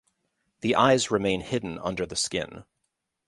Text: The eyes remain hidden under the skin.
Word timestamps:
The 0.61 0.73
eyes 0.73 1.11
remain 1.11 1.41
hidden 1.41 1.77
under 1.77 2.07
the 2.07 2.15
skin. 2.15 2.63